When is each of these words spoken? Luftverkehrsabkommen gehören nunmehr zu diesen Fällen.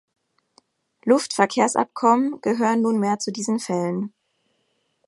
Luftverkehrsabkommen 1.05 2.41
gehören 2.41 2.81
nunmehr 2.81 3.19
zu 3.19 3.31
diesen 3.31 3.59
Fällen. 3.59 4.13